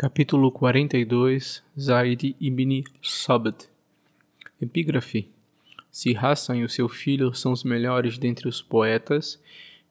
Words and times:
Capítulo 0.00 0.52
42 0.52 1.60
Zaid 1.76 2.36
ibn 2.40 2.84
Sabt 3.02 3.68
Epígrafe 4.62 5.26
Se 5.90 6.16
Hassan 6.16 6.58
e 6.58 6.62
o 6.62 6.68
seu 6.68 6.88
filho 6.88 7.34
são 7.34 7.50
os 7.50 7.64
melhores 7.64 8.16
dentre 8.16 8.46
os 8.46 8.62
poetas, 8.62 9.42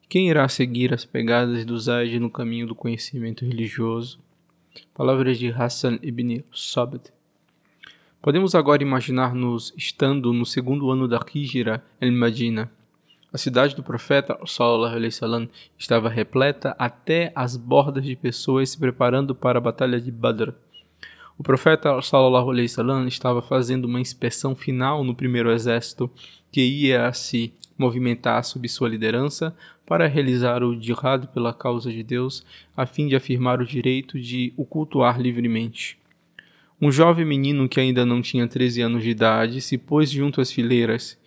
quem 0.08 0.30
irá 0.30 0.48
seguir 0.48 0.94
as 0.94 1.04
pegadas 1.04 1.62
do 1.66 1.78
Zaid 1.78 2.18
no 2.18 2.30
caminho 2.30 2.66
do 2.66 2.74
conhecimento 2.74 3.44
religioso? 3.44 4.18
Palavras 4.94 5.38
de 5.38 5.52
Hassan 5.52 5.98
ibn 6.02 6.42
Sabt 6.54 7.12
Podemos 8.22 8.54
agora 8.54 8.82
imaginar-nos 8.82 9.74
estando 9.76 10.32
no 10.32 10.46
segundo 10.46 10.90
ano 10.90 11.06
da 11.06 11.20
Hijra 11.34 11.84
el-Madina, 12.00 12.72
a 13.32 13.36
cidade 13.36 13.76
do 13.76 13.82
profeta 13.82 14.38
wasallam 14.40 15.48
estava 15.78 16.08
repleta 16.08 16.74
até 16.78 17.30
as 17.34 17.56
bordas 17.56 18.04
de 18.04 18.16
pessoas 18.16 18.70
se 18.70 18.78
preparando 18.78 19.34
para 19.34 19.58
a 19.58 19.60
batalha 19.60 20.00
de 20.00 20.10
Badr. 20.10 20.54
O 21.36 21.42
profeta 21.42 21.92
wasallam 21.92 23.06
estava 23.06 23.42
fazendo 23.42 23.84
uma 23.84 24.00
inspeção 24.00 24.56
final 24.56 25.04
no 25.04 25.14
primeiro 25.14 25.52
exército 25.52 26.10
que 26.50 26.62
ia 26.62 27.12
se 27.12 27.52
movimentar 27.76 28.42
sob 28.44 28.68
sua 28.68 28.88
liderança 28.88 29.54
para 29.86 30.08
realizar 30.08 30.62
o 30.62 30.80
jihad 30.80 31.26
pela 31.28 31.54
causa 31.54 31.92
de 31.92 32.02
Deus, 32.02 32.44
a 32.76 32.84
fim 32.84 33.06
de 33.06 33.14
afirmar 33.14 33.60
o 33.60 33.66
direito 33.66 34.18
de 34.18 34.52
o 34.56 34.64
cultuar 34.64 35.20
livremente. 35.20 35.98
Um 36.80 36.92
jovem 36.92 37.24
menino 37.24 37.68
que 37.68 37.80
ainda 37.80 38.06
não 38.06 38.22
tinha 38.22 38.46
13 38.46 38.82
anos 38.82 39.02
de 39.02 39.10
idade 39.10 39.60
se 39.60 39.76
pôs 39.76 40.10
junto 40.10 40.40
às 40.40 40.52
fileiras 40.52 41.18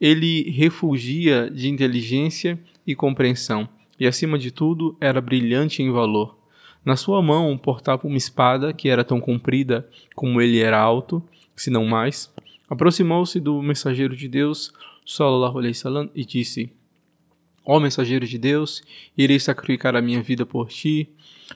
ele 0.00 0.50
refugia 0.50 1.50
de 1.50 1.68
inteligência 1.68 2.58
e 2.86 2.94
compreensão, 2.94 3.68
e 3.98 4.06
acima 4.06 4.38
de 4.38 4.50
tudo 4.50 4.96
era 5.00 5.20
brilhante 5.20 5.82
em 5.82 5.90
valor. 5.90 6.38
Na 6.84 6.96
sua 6.96 7.20
mão 7.20 7.58
portava 7.58 8.06
uma 8.06 8.16
espada 8.16 8.72
que 8.72 8.88
era 8.88 9.04
tão 9.04 9.20
comprida 9.20 9.86
como 10.14 10.40
ele 10.40 10.60
era 10.60 10.80
alto, 10.80 11.22
se 11.54 11.68
não 11.68 11.84
mais. 11.84 12.32
Aproximou-se 12.68 13.38
do 13.38 13.60
mensageiro 13.60 14.16
de 14.16 14.26
Deus, 14.28 14.72
sallallahu 15.04 15.58
alaihi 15.58 15.74
wasallam, 15.74 16.10
e 16.14 16.24
disse: 16.24 16.72
Ó 17.64 17.76
oh, 17.76 17.80
mensageiro 17.80 18.26
de 18.26 18.38
Deus, 18.38 18.82
irei 19.16 19.38
sacrificar 19.38 19.94
a 19.94 20.00
minha 20.00 20.22
vida 20.22 20.46
por 20.46 20.68
ti. 20.68 21.10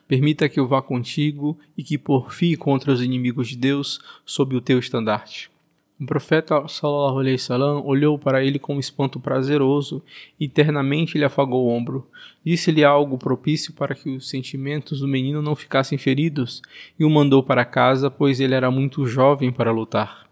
Permita 0.06 0.48
que 0.48 0.60
eu 0.60 0.66
vá 0.66 0.82
contigo 0.82 1.58
e 1.78 1.82
que 1.82 1.96
porfie 1.96 2.56
contra 2.56 2.92
os 2.92 3.00
inimigos 3.00 3.48
de 3.48 3.56
Deus 3.56 4.00
sob 4.26 4.54
o 4.56 4.60
teu 4.60 4.78
estandarte. 4.78 5.53
O 6.00 6.04
profeta 6.06 6.66
sallallahu 6.66 7.20
alaihi 7.20 7.36
wasallam 7.36 7.86
olhou 7.86 8.18
para 8.18 8.44
ele 8.44 8.58
com 8.58 8.74
um 8.74 8.80
espanto 8.80 9.20
prazeroso 9.20 10.02
e 10.40 10.48
ternamente 10.48 11.16
lhe 11.16 11.24
afagou 11.24 11.66
o 11.66 11.68
ombro. 11.68 12.04
Disse-lhe 12.44 12.82
algo 12.82 13.16
propício 13.16 13.72
para 13.72 13.94
que 13.94 14.10
os 14.10 14.28
sentimentos 14.28 14.98
do 14.98 15.06
menino 15.06 15.40
não 15.40 15.54
ficassem 15.54 15.96
feridos 15.96 16.60
e 16.98 17.04
o 17.04 17.10
mandou 17.10 17.44
para 17.44 17.64
casa, 17.64 18.10
pois 18.10 18.40
ele 18.40 18.56
era 18.56 18.72
muito 18.72 19.06
jovem 19.06 19.52
para 19.52 19.70
lutar. 19.70 20.26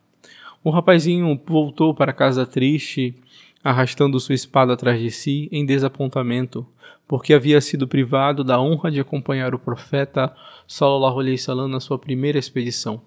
O 0.65 0.71
rapazinho 0.71 1.41
voltou 1.47 1.95
para 1.95 2.13
casa 2.13 2.45
triste, 2.45 3.15
arrastando 3.63 4.19
sua 4.19 4.35
espada 4.35 4.73
atrás 4.73 5.01
de 5.01 5.13
si 5.13 5.49
em 5.53 5.65
desapontamento, 5.65 6.67
porque 7.07 7.33
havia 7.33 7.61
sido 7.61 7.87
privado 7.87 8.43
da 8.43 8.61
honra 8.61 8.91
de 8.91 8.99
acompanhar 8.99 9.55
o 9.55 9.61
profeta 9.61 10.35
sallallahu 10.67 11.21
alaihi 11.21 11.37
wasallam 11.37 11.69
na 11.69 11.79
sua 11.79 12.01
primeira 12.01 12.39
expedição. 12.39 13.01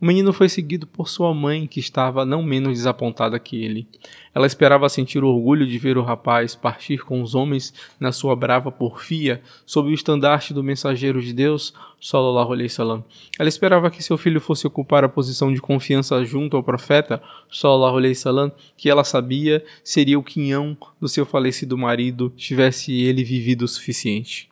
O 0.00 0.06
menino 0.06 0.32
foi 0.32 0.48
seguido 0.48 0.86
por 0.86 1.10
sua 1.10 1.34
mãe, 1.34 1.66
que 1.66 1.78
estava 1.78 2.24
não 2.24 2.42
menos 2.42 2.78
desapontada 2.78 3.38
que 3.38 3.62
ele. 3.62 3.86
Ela 4.34 4.46
esperava 4.46 4.88
sentir 4.88 5.22
orgulho 5.22 5.66
de 5.66 5.76
ver 5.76 5.98
o 5.98 6.02
rapaz 6.02 6.54
partir 6.54 7.04
com 7.04 7.20
os 7.20 7.34
homens 7.34 7.74
na 8.00 8.10
sua 8.10 8.34
brava 8.34 8.72
porfia, 8.72 9.42
sob 9.66 9.90
o 9.90 9.92
estandarte 9.92 10.54
do 10.54 10.64
mensageiro 10.64 11.20
de 11.20 11.34
Deus, 11.34 11.74
sallallahu 12.00 12.54
alaihi 12.54 12.70
wasallam. 12.70 13.04
Ela 13.38 13.50
esperava 13.50 13.90
que 13.90 14.02
seu 14.02 14.16
filho 14.16 14.40
fosse 14.40 14.66
ocupar 14.66 15.04
a 15.04 15.08
posição 15.08 15.52
de 15.52 15.60
confiança 15.60 16.24
junto 16.24 16.56
ao 16.56 16.62
profeta, 16.62 17.22
sallallahu 17.52 17.98
alaihi 17.98 18.14
wasallam, 18.14 18.50
que 18.78 18.88
ela 18.88 19.04
sabia 19.04 19.62
seria 19.84 20.18
o 20.18 20.22
quinhão 20.22 20.78
do 20.98 21.08
seu 21.08 21.26
falecido 21.26 21.76
marido, 21.76 22.32
tivesse 22.34 22.90
ele 22.94 23.22
vivido 23.22 23.66
o 23.66 23.68
suficiente. 23.68 24.49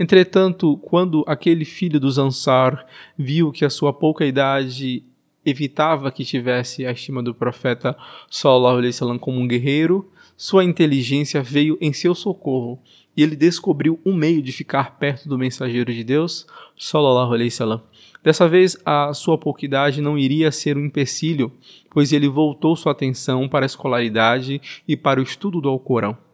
Entretanto, 0.00 0.78
quando 0.78 1.22
aquele 1.26 1.66
filho 1.66 2.00
dos 2.00 2.16
Ansar 2.16 2.86
viu 3.18 3.52
que 3.52 3.66
a 3.66 3.68
sua 3.68 3.92
pouca 3.92 4.24
idade 4.24 5.04
evitava 5.44 6.10
que 6.10 6.24
tivesse 6.24 6.86
a 6.86 6.90
estima 6.90 7.22
do 7.22 7.34
profeta 7.34 7.94
sallallahu 8.30 8.78
alaihi 8.78 8.94
wasallam 8.94 9.18
como 9.18 9.38
um 9.38 9.46
guerreiro, 9.46 10.10
sua 10.38 10.64
inteligência 10.64 11.42
veio 11.42 11.76
em 11.82 11.92
seu 11.92 12.14
socorro 12.14 12.80
e 13.14 13.22
ele 13.22 13.36
descobriu 13.36 14.00
um 14.02 14.14
meio 14.14 14.40
de 14.40 14.52
ficar 14.52 14.98
perto 14.98 15.28
do 15.28 15.36
mensageiro 15.36 15.92
de 15.92 16.02
Deus 16.02 16.46
sallallahu 16.78 17.34
alaihi 17.34 17.50
wasallam. 17.50 17.82
Dessa 18.24 18.48
vez, 18.48 18.78
a 18.86 19.12
sua 19.12 19.36
pouca 19.36 19.66
idade 19.66 20.00
não 20.00 20.16
iria 20.16 20.50
ser 20.50 20.78
um 20.78 20.86
empecilho, 20.86 21.52
pois 21.90 22.10
ele 22.10 22.26
voltou 22.26 22.74
sua 22.74 22.92
atenção 22.92 23.46
para 23.46 23.66
a 23.66 23.68
escolaridade 23.68 24.62
e 24.88 24.96
para 24.96 25.20
o 25.20 25.22
estudo 25.22 25.60
do 25.60 25.68
Alcorão. 25.68 26.29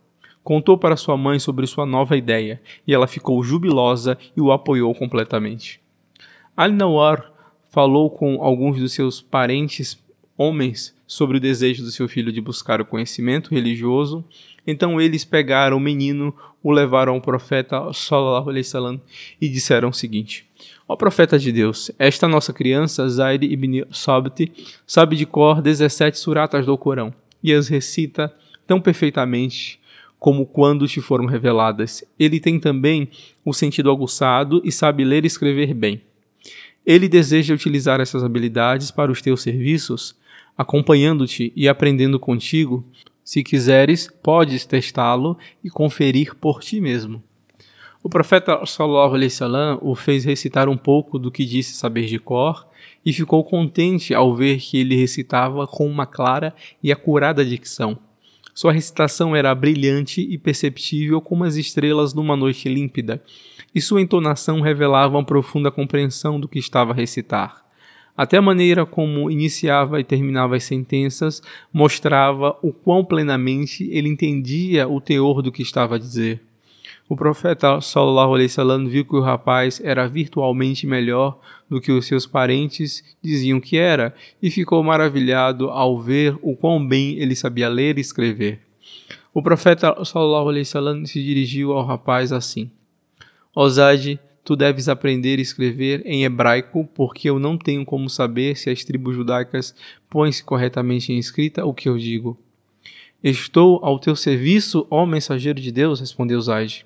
Contou 0.46 0.78
para 0.78 0.94
sua 0.94 1.16
mãe 1.16 1.40
sobre 1.40 1.66
sua 1.66 1.84
nova 1.84 2.16
ideia 2.16 2.62
e 2.86 2.94
ela 2.94 3.08
ficou 3.08 3.42
jubilosa 3.42 4.16
e 4.36 4.40
o 4.40 4.52
apoiou 4.52 4.94
completamente. 4.94 5.80
Al-Nawar 6.56 7.32
falou 7.68 8.08
com 8.08 8.40
alguns 8.40 8.78
dos 8.78 8.92
seus 8.92 9.20
parentes 9.20 10.00
homens 10.38 10.94
sobre 11.04 11.38
o 11.38 11.40
desejo 11.40 11.82
do 11.82 11.90
seu 11.90 12.08
filho 12.08 12.30
de 12.30 12.40
buscar 12.40 12.80
o 12.80 12.84
conhecimento 12.84 13.52
religioso. 13.52 14.24
Então 14.64 15.00
eles 15.00 15.24
pegaram 15.24 15.78
o 15.78 15.80
menino, 15.80 16.32
o 16.62 16.70
levaram 16.70 17.14
ao 17.14 17.20
profeta 17.20 17.92
sallallahu 17.92 18.48
alaihi 18.48 18.66
wasallam 18.66 19.00
e 19.40 19.48
disseram 19.48 19.88
o 19.88 19.92
seguinte: 19.92 20.48
Ó 20.86 20.94
profeta 20.94 21.40
de 21.40 21.50
Deus, 21.50 21.90
esta 21.98 22.28
nossa 22.28 22.52
criança, 22.52 23.08
Zaid 23.08 23.44
ibn 23.44 23.84
Sabt, 23.90 24.52
sabe 24.86 25.16
de 25.16 25.26
cor 25.26 25.60
17 25.60 26.16
suratas 26.16 26.64
do 26.64 26.78
Corão 26.78 27.12
e 27.42 27.52
as 27.52 27.66
recita 27.66 28.32
tão 28.64 28.80
perfeitamente 28.80 29.84
como 30.18 30.46
quando 30.46 30.88
te 30.88 31.00
foram 31.00 31.26
reveladas. 31.26 32.04
Ele 32.18 32.40
tem 32.40 32.58
também 32.58 33.08
o 33.44 33.52
sentido 33.52 33.90
aguçado 33.90 34.60
e 34.64 34.72
sabe 34.72 35.04
ler 35.04 35.24
e 35.24 35.26
escrever 35.26 35.74
bem. 35.74 36.00
Ele 36.84 37.08
deseja 37.08 37.54
utilizar 37.54 38.00
essas 38.00 38.22
habilidades 38.22 38.90
para 38.90 39.10
os 39.10 39.20
teus 39.20 39.42
serviços, 39.42 40.14
acompanhando-te 40.56 41.52
e 41.56 41.68
aprendendo 41.68 42.18
contigo. 42.18 42.84
Se 43.24 43.42
quiseres, 43.42 44.08
podes 44.22 44.64
testá-lo 44.64 45.36
e 45.64 45.68
conferir 45.68 46.34
por 46.36 46.60
ti 46.60 46.80
mesmo. 46.80 47.22
O 48.06 48.08
profeta 48.08 48.64
sallallahu 48.64 49.16
alaihi 49.16 49.32
wasallam 49.32 49.78
o 49.82 49.96
fez 49.96 50.24
recitar 50.24 50.68
um 50.68 50.76
pouco 50.76 51.18
do 51.18 51.28
que 51.28 51.44
disse 51.44 51.74
saber 51.74 52.06
de 52.06 52.20
cor 52.20 52.64
e 53.04 53.12
ficou 53.12 53.42
contente 53.42 54.14
ao 54.14 54.32
ver 54.32 54.60
que 54.60 54.78
ele 54.78 54.94
recitava 54.94 55.66
com 55.66 55.88
uma 55.88 56.06
clara 56.06 56.54
e 56.80 56.92
acurada 56.92 57.44
dicção. 57.44 57.98
Sua 58.56 58.72
recitação 58.72 59.36
era 59.36 59.54
brilhante 59.54 60.22
e 60.22 60.38
perceptível 60.38 61.20
como 61.20 61.44
as 61.44 61.56
estrelas 61.56 62.14
numa 62.14 62.34
noite 62.34 62.70
límpida, 62.70 63.22
e 63.74 63.82
sua 63.82 64.00
entonação 64.00 64.62
revelava 64.62 65.14
uma 65.14 65.26
profunda 65.26 65.70
compreensão 65.70 66.40
do 66.40 66.48
que 66.48 66.58
estava 66.58 66.92
a 66.92 66.94
recitar. 66.94 67.66
Até 68.16 68.38
a 68.38 68.42
maneira 68.42 68.86
como 68.86 69.30
iniciava 69.30 70.00
e 70.00 70.04
terminava 70.04 70.56
as 70.56 70.64
sentenças 70.64 71.42
mostrava 71.70 72.56
o 72.62 72.72
quão 72.72 73.04
plenamente 73.04 73.90
ele 73.92 74.08
entendia 74.08 74.88
o 74.88 75.02
teor 75.02 75.42
do 75.42 75.52
que 75.52 75.60
estava 75.60 75.96
a 75.96 75.98
dizer. 75.98 76.45
O 77.08 77.14
profeta 77.14 77.80
sallallahu 77.80 78.34
alaihi 78.34 78.48
wasallam 78.48 78.88
viu 78.88 79.04
que 79.04 79.14
o 79.14 79.20
rapaz 79.20 79.80
era 79.80 80.08
virtualmente 80.08 80.88
melhor 80.88 81.38
do 81.70 81.80
que 81.80 81.92
os 81.92 82.04
seus 82.04 82.26
parentes 82.26 83.04
diziam 83.22 83.60
que 83.60 83.76
era 83.76 84.12
e 84.42 84.50
ficou 84.50 84.82
maravilhado 84.82 85.70
ao 85.70 86.00
ver 86.00 86.36
o 86.42 86.56
quão 86.56 86.84
bem 86.84 87.16
ele 87.16 87.36
sabia 87.36 87.68
ler 87.68 87.96
e 87.96 88.00
escrever. 88.00 88.60
O 89.32 89.40
profeta 89.40 89.94
sallallahu 90.04 90.48
alaihi 90.48 90.66
wasallam 90.66 91.06
se 91.06 91.22
dirigiu 91.22 91.72
ao 91.72 91.84
rapaz 91.84 92.32
assim: 92.32 92.72
Osade, 93.54 94.18
tu 94.42 94.56
deves 94.56 94.88
aprender 94.88 95.38
a 95.38 95.42
escrever 95.42 96.02
em 96.04 96.24
hebraico, 96.24 96.88
porque 96.92 97.30
eu 97.30 97.38
não 97.38 97.56
tenho 97.56 97.84
como 97.84 98.08
saber 98.10 98.56
se 98.56 98.68
as 98.68 98.82
tribos 98.82 99.14
judaicas 99.14 99.74
põem-se 100.10 100.42
corretamente 100.42 101.12
em 101.12 101.18
escrita 101.18 101.64
o 101.64 101.72
que 101.72 101.88
eu 101.88 101.96
digo. 101.98 102.36
Estou 103.22 103.78
ao 103.84 103.98
teu 103.98 104.16
serviço, 104.16 104.86
ó 104.90 105.04
mensageiro 105.04 105.60
de 105.60 105.70
Deus, 105.70 106.00
respondeu 106.00 106.40
Zaid. 106.40 106.85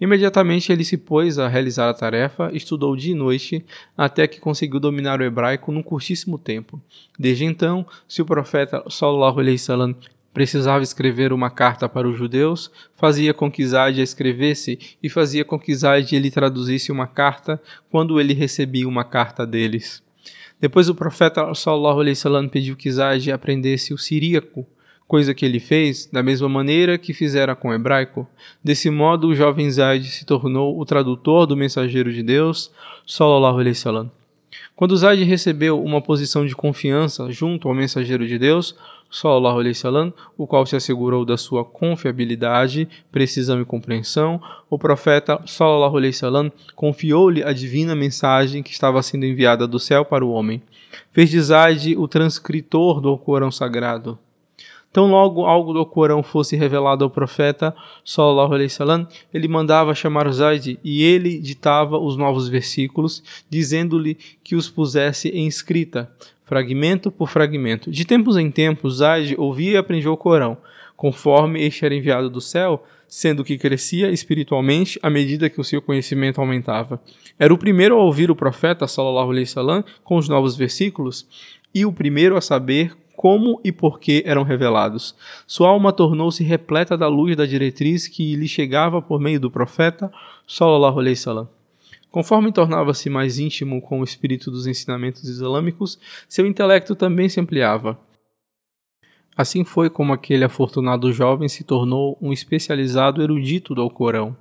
Imediatamente 0.00 0.70
ele 0.70 0.84
se 0.84 0.96
pôs 0.96 1.38
a 1.38 1.48
realizar 1.48 1.88
a 1.88 1.94
tarefa, 1.94 2.50
estudou 2.52 2.94
dia 2.94 3.12
e 3.12 3.14
noite, 3.14 3.64
até 3.96 4.26
que 4.26 4.40
conseguiu 4.40 4.78
dominar 4.78 5.20
o 5.20 5.24
hebraico 5.24 5.72
num 5.72 5.82
curtíssimo 5.82 6.38
tempo. 6.38 6.80
Desde 7.18 7.44
então, 7.44 7.86
se 8.06 8.20
o 8.20 8.26
profeta 8.26 8.84
sallallahu 8.90 9.40
alaihi 9.40 9.56
wasallam 9.56 9.96
precisava 10.34 10.84
escrever 10.84 11.32
uma 11.32 11.48
carta 11.48 11.88
para 11.88 12.06
os 12.06 12.18
judeus, 12.18 12.70
fazia 12.94 13.32
com 13.32 13.50
que 13.50 13.66
Zaid 13.66 13.98
a 13.98 14.04
escrevesse 14.04 14.78
e 15.02 15.08
fazia 15.08 15.46
com 15.46 15.58
que 15.58 15.74
Zaid 15.74 16.18
lhe 16.18 16.30
traduzisse 16.30 16.92
uma 16.92 17.06
carta 17.06 17.58
quando 17.90 18.20
ele 18.20 18.34
recebia 18.34 18.86
uma 18.86 19.02
carta 19.02 19.46
deles. 19.46 20.02
Depois 20.60 20.90
o 20.90 20.94
profeta 20.94 21.54
sallallahu 21.54 22.00
alaihi 22.00 22.16
wasallam 22.16 22.50
pediu 22.50 22.76
que 22.76 22.90
Zaid 22.90 23.32
aprendesse 23.32 23.94
o 23.94 23.98
siríaco, 23.98 24.66
coisa 25.06 25.34
que 25.34 25.44
ele 25.44 25.60
fez 25.60 26.06
da 26.06 26.22
mesma 26.22 26.48
maneira 26.48 26.98
que 26.98 27.12
fizera 27.12 27.54
com 27.54 27.68
o 27.68 27.74
hebraico. 27.74 28.28
Desse 28.62 28.90
modo, 28.90 29.28
o 29.28 29.34
jovem 29.34 29.70
Zaid 29.70 30.06
se 30.06 30.24
tornou 30.24 30.78
o 30.78 30.84
tradutor 30.84 31.46
do 31.46 31.56
mensageiro 31.56 32.12
de 32.12 32.22
Deus, 32.22 32.70
sallallahu 33.06 33.58
alaihi 33.58 33.70
wasallam. 33.70 34.10
Quando 34.74 34.96
Zaid 34.96 35.22
recebeu 35.24 35.82
uma 35.82 36.02
posição 36.02 36.44
de 36.44 36.54
confiança 36.54 37.30
junto 37.30 37.68
ao 37.68 37.74
mensageiro 37.74 38.26
de 38.26 38.38
Deus, 38.38 38.74
sallallahu 39.10 39.60
alaihi 39.60 39.74
wasallam, 39.74 40.12
o 40.36 40.46
qual 40.46 40.66
se 40.66 40.76
assegurou 40.76 41.24
da 41.24 41.36
sua 41.36 41.64
confiabilidade, 41.64 42.88
precisão 43.10 43.60
e 43.60 43.64
compreensão, 43.64 44.40
o 44.68 44.78
profeta 44.78 45.40
sallallahu 45.46 45.96
alaihi 45.96 46.14
wasallam 46.14 46.52
confiou-lhe 46.74 47.42
a 47.42 47.52
divina 47.52 47.94
mensagem 47.94 48.62
que 48.62 48.72
estava 48.72 49.02
sendo 49.02 49.24
enviada 49.24 49.66
do 49.66 49.78
céu 49.78 50.04
para 50.04 50.24
o 50.24 50.30
homem. 50.30 50.62
Fez 51.12 51.30
de 51.30 51.40
Zaid 51.40 51.96
o 51.96 52.08
transcritor 52.08 53.00
do 53.00 53.16
Corão 53.16 53.50
sagrado. 53.50 54.18
Tão 54.96 55.10
logo 55.10 55.44
algo 55.44 55.74
do 55.74 55.84
Corão 55.84 56.22
fosse 56.22 56.56
revelado 56.56 57.04
ao 57.04 57.10
profeta, 57.10 57.76
sallallahu 58.02 58.54
alaihi 58.54 58.70
wasallam, 58.70 59.06
ele 59.34 59.46
mandava 59.46 59.94
chamar 59.94 60.26
Zaid 60.32 60.80
e 60.82 61.02
ele 61.02 61.38
ditava 61.38 61.98
os 61.98 62.16
novos 62.16 62.48
versículos, 62.48 63.22
dizendo-lhe 63.50 64.16
que 64.42 64.56
os 64.56 64.70
pusesse 64.70 65.28
em 65.28 65.46
escrita, 65.46 66.10
fragmento 66.46 67.10
por 67.10 67.28
fragmento. 67.28 67.90
De 67.90 68.06
tempos 68.06 68.38
em 68.38 68.50
tempos, 68.50 68.96
Zaid 68.96 69.34
ouvia 69.36 69.72
e 69.72 69.76
aprendia 69.76 70.10
o 70.10 70.16
Corão, 70.16 70.56
conforme 70.96 71.62
este 71.62 71.84
era 71.84 71.94
enviado 71.94 72.30
do 72.30 72.40
céu, 72.40 72.82
sendo 73.06 73.44
que 73.44 73.58
crescia 73.58 74.10
espiritualmente 74.10 74.98
à 75.02 75.10
medida 75.10 75.50
que 75.50 75.60
o 75.60 75.64
seu 75.64 75.82
conhecimento 75.82 76.40
aumentava. 76.40 76.98
Era 77.38 77.52
o 77.52 77.58
primeiro 77.58 77.96
a 77.96 78.02
ouvir 78.02 78.30
o 78.30 78.34
profeta 78.34 78.86
sallallahu 78.86 79.28
alaihi 79.28 79.44
wasallam 79.44 79.84
com 80.02 80.16
os 80.16 80.26
novos 80.26 80.56
versículos 80.56 81.28
e 81.74 81.84
o 81.84 81.92
primeiro 81.92 82.34
a 82.34 82.40
saber 82.40 82.96
como 83.26 83.60
e 83.64 83.72
por 83.72 83.98
que 83.98 84.22
eram 84.24 84.44
revelados. 84.44 85.12
Sua 85.48 85.68
alma 85.68 85.92
tornou-se 85.92 86.44
repleta 86.44 86.96
da 86.96 87.08
luz 87.08 87.36
da 87.36 87.44
diretriz 87.44 88.06
que 88.06 88.36
lhe 88.36 88.46
chegava 88.46 89.02
por 89.02 89.18
meio 89.18 89.40
do 89.40 89.50
profeta 89.50 90.12
sallallahu 90.46 91.00
alaihi 91.00 91.16
wasallam. 91.16 91.48
Conforme 92.08 92.52
tornava-se 92.52 93.10
mais 93.10 93.40
íntimo 93.40 93.82
com 93.82 93.98
o 93.98 94.04
espírito 94.04 94.48
dos 94.48 94.68
ensinamentos 94.68 95.24
islâmicos, 95.24 95.98
seu 96.28 96.46
intelecto 96.46 96.94
também 96.94 97.28
se 97.28 97.40
ampliava. 97.40 97.98
Assim 99.36 99.64
foi 99.64 99.90
como 99.90 100.12
aquele 100.12 100.44
afortunado 100.44 101.12
jovem 101.12 101.48
se 101.48 101.64
tornou 101.64 102.16
um 102.22 102.32
especializado 102.32 103.20
erudito 103.20 103.74
do 103.74 103.82
Alcorão. 103.82 104.36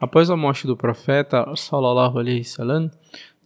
Após 0.00 0.30
a 0.30 0.36
morte 0.36 0.66
do 0.66 0.78
profeta, 0.78 1.44
sallallahu 1.54 2.18
alaihi 2.18 2.38
wasallam, 2.38 2.90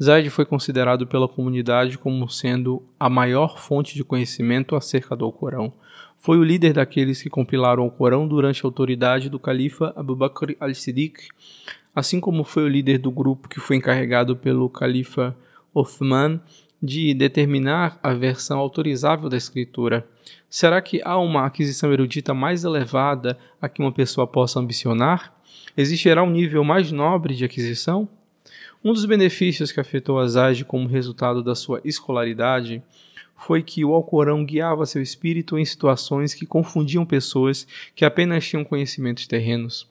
Zaid 0.02 0.28
foi 0.28 0.44
considerado 0.44 1.06
pela 1.06 1.28
comunidade 1.28 1.96
como 1.96 2.28
sendo 2.28 2.82
a 2.98 3.08
maior 3.08 3.58
fonte 3.58 3.94
de 3.94 4.02
conhecimento 4.02 4.74
acerca 4.74 5.14
do 5.14 5.24
Alcorão. 5.24 5.72
Foi 6.18 6.36
o 6.36 6.42
líder 6.42 6.72
daqueles 6.72 7.22
que 7.22 7.30
compilaram 7.30 7.86
o 7.86 7.90
Corão 7.90 8.26
durante 8.26 8.64
a 8.64 8.66
autoridade 8.66 9.28
do 9.28 9.38
califa 9.38 9.92
Abu 9.94 10.16
Bakr 10.16 10.56
al-Siddiq, 10.58 11.28
assim 11.94 12.18
como 12.18 12.42
foi 12.42 12.64
o 12.64 12.68
líder 12.68 12.98
do 12.98 13.10
grupo 13.10 13.48
que 13.48 13.60
foi 13.60 13.76
encarregado 13.76 14.36
pelo 14.36 14.68
califa 14.68 15.36
Uthman 15.72 16.40
de 16.82 17.14
determinar 17.14 17.98
a 18.02 18.12
versão 18.12 18.58
autorizável 18.58 19.28
da 19.28 19.36
escritura. 19.36 20.06
Será 20.50 20.82
que 20.82 21.00
há 21.04 21.16
uma 21.18 21.46
aquisição 21.46 21.92
erudita 21.92 22.34
mais 22.34 22.64
elevada 22.64 23.38
a 23.62 23.68
que 23.68 23.80
uma 23.80 23.92
pessoa 23.92 24.26
possa 24.26 24.58
ambicionar? 24.58 25.32
Existirá 25.76 26.22
um 26.22 26.30
nível 26.30 26.64
mais 26.64 26.90
nobre 26.90 27.34
de 27.34 27.44
aquisição? 27.44 28.08
Um 28.84 28.92
dos 28.92 29.06
benefícios 29.06 29.72
que 29.72 29.80
afetou 29.80 30.18
Azad 30.18 30.62
como 30.64 30.86
resultado 30.86 31.42
da 31.42 31.54
sua 31.54 31.80
escolaridade 31.86 32.82
foi 33.34 33.62
que 33.62 33.82
o 33.82 33.94
Alcorão 33.94 34.44
guiava 34.44 34.84
seu 34.84 35.00
espírito 35.00 35.58
em 35.58 35.64
situações 35.64 36.34
que 36.34 36.44
confundiam 36.44 37.06
pessoas 37.06 37.66
que 37.96 38.04
apenas 38.04 38.46
tinham 38.46 38.62
conhecimentos 38.62 39.26
terrenos. 39.26 39.88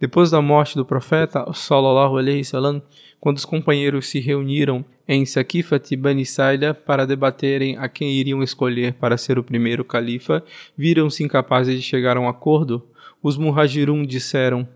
Depois 0.00 0.32
da 0.32 0.42
morte 0.42 0.74
do 0.74 0.84
profeta, 0.84 1.46
sallallahu 1.54 2.18
alaihi 2.18 2.38
wasallam, 2.38 2.82
quando 3.20 3.36
os 3.36 3.44
companheiros 3.44 4.08
se 4.08 4.18
reuniram 4.18 4.84
em 5.06 5.24
Sakifat 5.24 5.94
Bani 5.94 6.26
Saida 6.26 6.74
para 6.74 7.06
debaterem 7.06 7.76
a 7.78 7.88
quem 7.88 8.10
iriam 8.10 8.42
escolher 8.42 8.94
para 8.94 9.16
ser 9.16 9.38
o 9.38 9.44
primeiro 9.44 9.84
califa, 9.84 10.44
viram-se 10.76 11.22
incapazes 11.22 11.76
de 11.76 11.82
chegar 11.82 12.16
a 12.16 12.20
um 12.20 12.28
acordo. 12.28 12.84
Os 13.22 13.36
Muhajirun 13.36 14.04
disseram: 14.04 14.66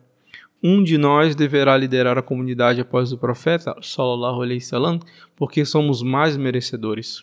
Um 0.68 0.82
de 0.82 0.98
nós 0.98 1.36
deverá 1.36 1.76
liderar 1.76 2.18
a 2.18 2.22
comunidade 2.22 2.80
após 2.80 3.12
o 3.12 3.16
profeta, 3.16 3.76
sallallahu 3.80 4.42
alaihi 4.42 4.58
wasallam, 4.58 4.98
porque 5.36 5.64
somos 5.64 6.02
mais 6.02 6.36
merecedores. 6.36 7.22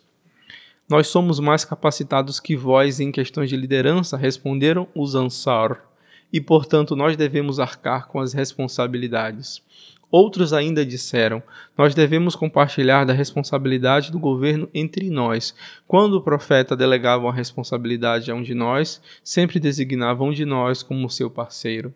Nós 0.90 1.08
somos 1.08 1.42
mais 1.42 1.66
capacitados 1.66 2.40
que 2.40 2.56
vós 2.56 3.02
em 3.02 3.12
questões 3.12 3.50
de 3.50 3.58
liderança, 3.58 4.16
responderam 4.16 4.88
os 4.96 5.14
Ansar, 5.14 5.84
e 6.32 6.40
portanto 6.40 6.96
nós 6.96 7.18
devemos 7.18 7.60
arcar 7.60 8.08
com 8.08 8.22
as 8.22 8.32
responsabilidades. 8.32 9.62
Outros 10.10 10.54
ainda 10.54 10.86
disseram: 10.86 11.44
Nós 11.78 11.94
devemos 11.94 12.38
compartilhar 12.38 13.04
da 13.04 13.12
responsabilidade 13.12 14.10
do 14.10 14.20
governo 14.20 14.70
entre 14.74 15.10
nós. 15.10 15.54
Quando 15.86 16.14
o 16.14 16.22
profeta 16.22 16.78
delegava 16.78 17.28
a 17.28 17.34
responsabilidade 17.34 18.32
a 18.32 18.36
um 18.36 18.42
de 18.42 18.54
nós, 18.54 19.02
sempre 19.22 19.60
designava 19.60 20.24
um 20.24 20.32
de 20.32 20.46
nós 20.46 20.82
como 20.82 21.10
seu 21.10 21.30
parceiro. 21.30 21.94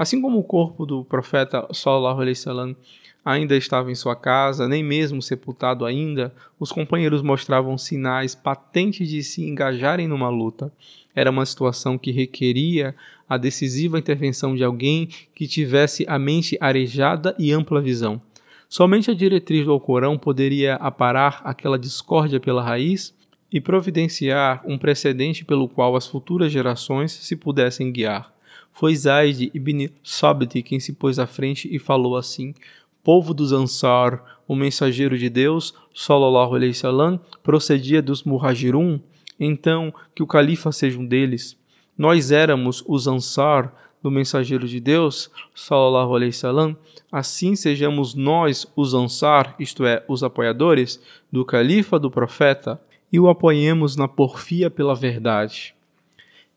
Assim 0.00 0.18
como 0.18 0.38
o 0.38 0.42
corpo 0.42 0.86
do 0.86 1.04
profeta 1.04 1.68
sallallahu 1.74 2.22
alaihi 2.22 2.30
wasallam 2.30 2.74
ainda 3.22 3.54
estava 3.54 3.92
em 3.92 3.94
sua 3.94 4.16
casa, 4.16 4.66
nem 4.66 4.82
mesmo 4.82 5.20
sepultado 5.20 5.84
ainda, 5.84 6.34
os 6.58 6.72
companheiros 6.72 7.20
mostravam 7.20 7.76
sinais 7.76 8.34
patentes 8.34 9.06
de 9.10 9.22
se 9.22 9.44
engajarem 9.44 10.08
numa 10.08 10.30
luta. 10.30 10.72
Era 11.14 11.30
uma 11.30 11.44
situação 11.44 11.98
que 11.98 12.12
requeria 12.12 12.96
a 13.28 13.36
decisiva 13.36 13.98
intervenção 13.98 14.56
de 14.56 14.64
alguém 14.64 15.06
que 15.34 15.46
tivesse 15.46 16.06
a 16.08 16.18
mente 16.18 16.56
arejada 16.62 17.36
e 17.38 17.52
ampla 17.52 17.78
visão. 17.78 18.18
Somente 18.70 19.10
a 19.10 19.14
diretriz 19.14 19.66
do 19.66 19.72
Alcorão 19.72 20.16
poderia 20.16 20.76
aparar 20.76 21.42
aquela 21.44 21.78
discórdia 21.78 22.40
pela 22.40 22.62
raiz 22.62 23.14
e 23.52 23.60
providenciar 23.60 24.62
um 24.64 24.78
precedente 24.78 25.44
pelo 25.44 25.68
qual 25.68 25.94
as 25.94 26.06
futuras 26.06 26.50
gerações 26.50 27.12
se 27.12 27.36
pudessem 27.36 27.92
guiar. 27.92 28.39
Foi 28.72 28.94
Zaid 28.94 29.50
ibn 29.52 29.88
Sabit 30.02 30.62
quem 30.62 30.80
se 30.80 30.92
pôs 30.92 31.18
à 31.18 31.26
frente 31.26 31.68
e 31.70 31.78
falou 31.78 32.16
assim: 32.16 32.54
Povo 33.02 33.32
dos 33.32 33.52
Ansar, 33.52 34.22
o 34.46 34.54
mensageiro 34.54 35.16
de 35.16 35.28
Deus, 35.28 35.74
sallallahu 35.94 36.54
alaihi 36.54 36.72
wasallam, 36.72 37.20
procedia 37.42 38.02
dos 38.02 38.24
Muhajirun, 38.24 39.00
então 39.38 39.92
que 40.14 40.22
o 40.22 40.26
califa 40.26 40.72
seja 40.72 40.98
um 40.98 41.06
deles. 41.06 41.56
Nós 41.96 42.30
éramos 42.30 42.82
os 42.86 43.06
Ansar 43.06 43.74
do 44.02 44.10
mensageiro 44.10 44.66
de 44.66 44.80
Deus, 44.80 45.30
sallallahu 45.54 46.16
alaihi 46.16 46.32
wasallam, 46.32 46.76
assim 47.12 47.54
sejamos 47.54 48.14
nós 48.14 48.66
os 48.74 48.94
Ansar, 48.94 49.54
isto 49.58 49.84
é, 49.84 50.04
os 50.08 50.22
apoiadores 50.22 51.00
do 51.30 51.44
califa 51.44 51.98
do 51.98 52.10
profeta, 52.10 52.80
e 53.12 53.18
o 53.18 53.28
apoiemos 53.28 53.96
na 53.96 54.08
porfia 54.08 54.70
pela 54.70 54.94
verdade. 54.94 55.74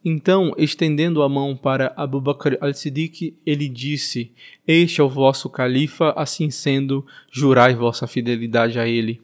Então, 0.05 0.53
estendendo 0.57 1.21
a 1.21 1.29
mão 1.29 1.55
para 1.55 1.93
Abu 1.95 2.19
Bakr 2.19 2.57
al-Siddiq, 2.59 3.35
ele 3.45 3.69
disse: 3.69 4.31
Este 4.67 4.99
é 4.99 5.03
o 5.03 5.07
vosso 5.07 5.49
califa, 5.49 6.11
assim 6.17 6.49
sendo, 6.49 7.05
jurai 7.31 7.73
vossa 7.73 8.05
fidelidade 8.05 8.77
a 8.77 8.87
ele. 8.87 9.21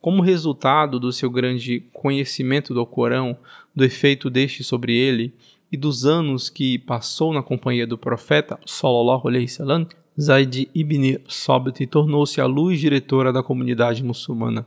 Como 0.00 0.22
resultado 0.22 1.00
do 1.00 1.12
seu 1.12 1.28
grande 1.28 1.82
conhecimento 1.92 2.72
do 2.72 2.86
Corão, 2.86 3.36
do 3.74 3.84
efeito 3.84 4.30
deste 4.30 4.62
sobre 4.62 4.94
ele 4.96 5.32
e 5.72 5.76
dos 5.76 6.06
anos 6.06 6.48
que 6.48 6.78
passou 6.78 7.32
na 7.32 7.42
companhia 7.42 7.86
do 7.86 7.98
profeta 7.98 8.58
sallallahu 8.64 9.26
alaihi 9.26 9.46
wasallam, 9.46 9.88
Zaid 10.20 10.68
ibn 10.74 11.18
Sabit 11.28 11.86
tornou-se 11.86 12.40
a 12.40 12.46
luz 12.46 12.80
diretora 12.80 13.32
da 13.32 13.42
comunidade 13.42 14.02
muçulmana. 14.02 14.66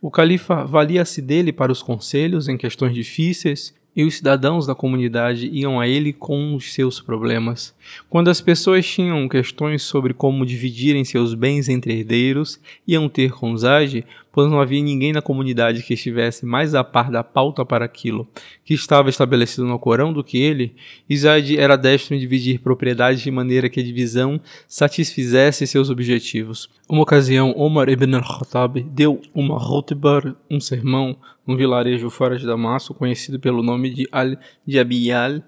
O 0.00 0.10
califa 0.10 0.64
valia-se 0.64 1.22
dele 1.22 1.52
para 1.52 1.72
os 1.72 1.82
conselhos 1.82 2.48
em 2.48 2.56
questões 2.56 2.94
difíceis 2.94 3.74
e 3.94 4.04
os 4.04 4.16
cidadãos 4.16 4.66
da 4.66 4.74
comunidade 4.74 5.48
iam 5.52 5.80
a 5.80 5.88
ele 5.88 6.12
com 6.12 6.54
os 6.54 6.72
seus 6.72 7.00
problemas. 7.00 7.74
Quando 8.08 8.28
as 8.28 8.40
pessoas 8.40 8.86
tinham 8.86 9.28
questões 9.28 9.82
sobre 9.82 10.14
como 10.14 10.46
dividirem 10.46 11.04
seus 11.04 11.34
bens 11.34 11.68
entre 11.68 11.98
herdeiros, 11.98 12.60
iam 12.86 13.08
ter 13.08 13.32
com 13.32 13.56
Zage, 13.56 14.04
pois 14.32 14.50
não 14.50 14.60
havia 14.60 14.82
ninguém 14.82 15.12
na 15.12 15.22
comunidade 15.22 15.82
que 15.82 15.94
estivesse 15.94 16.46
mais 16.46 16.74
a 16.74 16.84
par 16.84 17.10
da 17.10 17.24
pauta 17.24 17.64
para 17.64 17.84
aquilo 17.84 18.28
que 18.64 18.74
estava 18.74 19.08
estabelecido 19.08 19.66
no 19.66 19.78
Corão 19.78 20.12
do 20.12 20.22
que 20.22 20.38
ele, 20.38 20.74
Isaid 21.08 21.58
era 21.58 21.76
destro 21.76 22.14
em 22.14 22.18
dividir 22.18 22.60
propriedades 22.60 23.22
de 23.22 23.30
maneira 23.30 23.68
que 23.68 23.80
a 23.80 23.82
divisão 23.82 24.40
satisfizesse 24.66 25.66
seus 25.66 25.90
objetivos. 25.90 26.68
Uma 26.88 27.02
ocasião, 27.02 27.52
Omar 27.56 27.88
ibn 27.88 28.14
al-Khattab 28.14 28.80
deu 28.80 29.20
uma 29.34 29.58
khutbah, 29.58 30.34
um 30.50 30.60
sermão, 30.60 31.16
num 31.46 31.56
vilarejo 31.56 32.10
fora 32.10 32.38
de 32.38 32.46
Damasco, 32.46 32.94
conhecido 32.94 33.40
pelo 33.40 33.62
nome 33.62 33.90
de 33.90 34.08
Al-Jabiyal. 34.12 35.42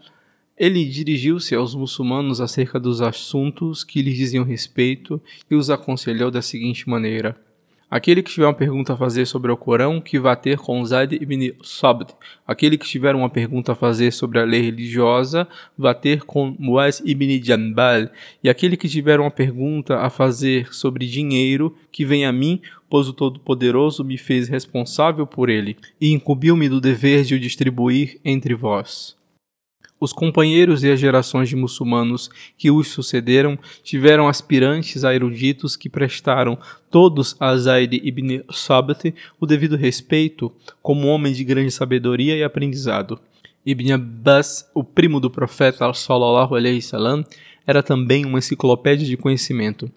Ele 0.57 0.85
dirigiu-se 0.85 1.55
aos 1.55 1.75
muçulmanos 1.75 2.41
acerca 2.41 2.79
dos 2.79 3.01
assuntos 3.01 3.85
que 3.85 4.03
lhes 4.03 4.17
diziam 4.17 4.45
respeito 4.45 5.21
e 5.51 5.55
os 5.55 5.71
aconselhou 5.71 6.31
da 6.31 6.43
seguinte 6.43 6.89
maneira: 6.89 7.37
Aquele 7.93 8.23
que 8.23 8.31
tiver 8.31 8.47
uma 8.47 8.55
pergunta 8.55 8.95
a 8.95 8.97
fazer 8.97 9.27
sobre 9.27 9.53
o 9.53 9.57
Corão, 9.57 10.01
que 10.01 10.19
vá 10.19 10.35
ter 10.35 10.57
com 10.57 10.83
Zaid 10.83 11.15
ibn 11.15 11.53
Sabd. 11.63 12.15
Aquele 12.47 12.79
que 12.79 12.87
tiver 12.87 13.15
uma 13.15 13.29
pergunta 13.29 13.73
a 13.73 13.75
fazer 13.75 14.13
sobre 14.13 14.39
a 14.39 14.45
lei 14.47 14.63
religiosa, 14.63 15.47
vá 15.77 15.93
ter 15.93 16.23
com 16.23 16.57
Muaz 16.59 17.03
ibn 17.05 17.45
Janbal. 17.45 18.09
E 18.43 18.49
aquele 18.49 18.79
que 18.79 18.89
tiver 18.89 19.21
uma 19.21 19.31
pergunta 19.31 19.99
a 19.99 20.09
fazer 20.09 20.73
sobre 20.73 21.07
dinheiro, 21.07 21.77
que 21.91 22.07
venha 22.07 22.31
a 22.31 22.33
mim, 22.33 22.63
pois 22.89 23.09
o 23.09 23.13
Todo-Poderoso 23.13 24.03
me 24.03 24.17
fez 24.17 24.49
responsável 24.49 25.27
por 25.27 25.51
ele, 25.51 25.77
e 26.01 26.13
incumbiu-me 26.13 26.71
do 26.71 26.81
dever 26.81 27.25
de 27.25 27.35
o 27.35 27.39
distribuir 27.39 28.19
entre 28.25 28.55
vós. 28.55 29.21
Os 30.03 30.13
companheiros 30.13 30.83
e 30.83 30.91
as 30.91 30.99
gerações 30.99 31.49
de 31.49 31.55
muçulmanos 31.55 32.29
que 32.59 32.73
os 32.73 32.89
sucederam 32.89 33.57
tiveram 33.85 34.27
aspirantes 34.27 35.05
a 35.05 35.15
eruditos 35.15 35.77
que 35.77 35.89
prestaram 35.89 36.59
todos 36.91 37.37
a 37.39 37.57
Zaid 37.57 38.01
ibn 38.03 38.43
Sabat 38.51 39.15
o 39.39 39.47
devido 39.47 39.77
respeito 39.77 40.53
como 40.83 41.07
homem 41.07 41.33
de 41.33 41.45
grande 41.45 41.71
sabedoria 41.71 42.37
e 42.37 42.43
aprendizado. 42.43 43.17
Ibn 43.65 43.93
Abbas, 43.93 44.69
o 44.75 44.83
primo 44.83 45.21
do 45.21 45.31
profeta 45.31 45.95
sallallahu 45.95 46.57
alaihi 46.57 46.83
salam, 46.83 47.25
era 47.65 47.81
também 47.81 48.27
uma 48.27 48.41
enciclopédia 48.41 49.07
de 49.07 49.17
conhecimento. 49.17 49.89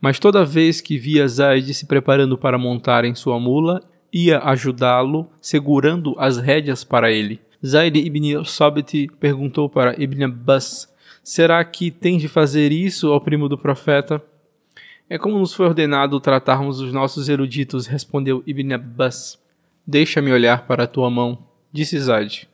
Mas 0.00 0.18
toda 0.18 0.44
vez 0.44 0.80
que 0.80 0.98
via 0.98 1.28
Zaid 1.28 1.72
se 1.72 1.86
preparando 1.86 2.36
para 2.36 2.58
montar 2.58 3.04
em 3.04 3.14
sua 3.14 3.38
mula, 3.38 3.80
ia 4.12 4.40
ajudá-lo, 4.40 5.28
segurando 5.40 6.16
as 6.18 6.36
rédeas 6.36 6.82
para 6.82 7.12
ele. 7.12 7.40
Zaid 7.64 7.96
ibn 7.96 8.44
Sabit 8.44 9.08
perguntou 9.20 9.68
para 9.68 9.94
Ibn 10.00 10.24
Abbas: 10.24 10.92
Será 11.22 11.64
que 11.64 11.92
tem 11.92 12.18
de 12.18 12.26
fazer 12.26 12.72
isso 12.72 13.12
ao 13.12 13.20
primo 13.20 13.48
do 13.48 13.56
profeta? 13.56 14.20
É 15.08 15.16
como 15.16 15.38
nos 15.38 15.54
foi 15.54 15.66
ordenado 15.66 16.18
tratarmos 16.18 16.80
os 16.80 16.92
nossos 16.92 17.28
eruditos, 17.28 17.86
respondeu 17.86 18.42
Ibn 18.44 18.72
Abbas. 18.72 19.38
Deixa-me 19.86 20.32
olhar 20.32 20.66
para 20.66 20.84
a 20.84 20.86
tua 20.88 21.08
mão, 21.08 21.38
disse 21.72 22.00
Zaid. 22.00 22.48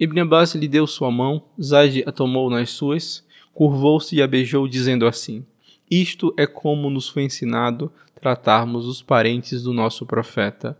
Ibn 0.00 0.20
Abbas 0.20 0.54
lhe 0.54 0.68
deu 0.68 0.86
sua 0.86 1.10
mão, 1.10 1.42
Zaid 1.60 2.02
a 2.06 2.12
tomou 2.12 2.48
nas 2.48 2.70
suas, 2.70 3.22
curvou-se 3.52 4.16
e 4.16 4.22
a 4.22 4.26
beijou, 4.26 4.66
dizendo 4.66 5.06
assim: 5.06 5.44
Isto 5.90 6.32
é 6.38 6.46
como 6.46 6.88
nos 6.88 7.08
foi 7.08 7.24
ensinado 7.24 7.92
tratarmos 8.18 8.86
os 8.86 9.02
parentes 9.02 9.62
do 9.62 9.74
nosso 9.74 10.06
profeta. 10.06 10.78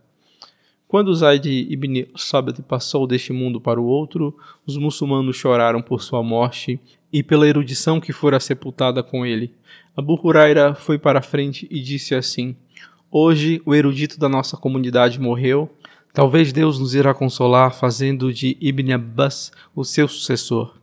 Quando 0.88 1.14
Zaid 1.14 1.66
ibn 1.70 2.06
Sabit 2.16 2.62
passou 2.62 3.06
deste 3.06 3.30
mundo 3.30 3.60
para 3.60 3.78
o 3.78 3.84
outro, 3.84 4.34
os 4.66 4.78
muçulmanos 4.78 5.36
choraram 5.36 5.82
por 5.82 6.00
sua 6.02 6.22
morte 6.22 6.80
e 7.12 7.22
pela 7.22 7.46
erudição 7.46 8.00
que 8.00 8.10
fora 8.10 8.40
sepultada 8.40 9.02
com 9.02 9.26
ele. 9.26 9.52
Abu 9.94 10.18
Huraira 10.18 10.74
foi 10.74 10.98
para 10.98 11.18
a 11.18 11.22
frente 11.22 11.68
e 11.70 11.80
disse 11.80 12.14
assim: 12.14 12.56
Hoje 13.10 13.60
o 13.66 13.74
erudito 13.74 14.18
da 14.18 14.30
nossa 14.30 14.56
comunidade 14.56 15.20
morreu. 15.20 15.70
Talvez 16.14 16.54
Deus 16.54 16.78
nos 16.78 16.94
irá 16.94 17.12
consolar 17.12 17.74
fazendo 17.74 18.32
de 18.32 18.56
Ibn 18.58 18.94
Abbas 18.94 19.52
o 19.76 19.84
seu 19.84 20.08
sucessor. 20.08 20.74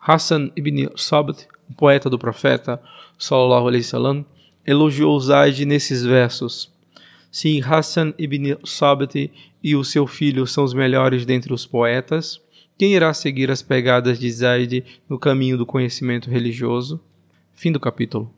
Hassan 0.00 0.50
ibn 0.56 0.88
Sabit, 0.96 1.46
o 1.70 1.74
poeta 1.74 2.10
do 2.10 2.18
profeta, 2.18 2.82
sallallahu 3.16 3.68
alaihi 3.68 3.84
wasallam, 3.84 4.26
elogiou 4.66 5.20
Zaid 5.20 5.64
nesses 5.64 6.04
versos. 6.04 6.76
Se 7.30 7.60
Hassan 7.60 8.14
ibn 8.18 8.56
Sabit 8.64 9.30
e 9.62 9.76
o 9.76 9.84
seu 9.84 10.06
filho 10.06 10.46
são 10.46 10.64
os 10.64 10.72
melhores 10.72 11.26
dentre 11.26 11.52
os 11.52 11.66
poetas, 11.66 12.40
quem 12.78 12.94
irá 12.94 13.12
seguir 13.12 13.50
as 13.50 13.60
pegadas 13.60 14.18
de 14.18 14.30
Zaid 14.30 14.84
no 15.08 15.18
caminho 15.18 15.58
do 15.58 15.66
conhecimento 15.66 16.30
religioso? 16.30 17.00
Fim 17.52 17.72
do 17.72 17.80
capítulo. 17.80 18.32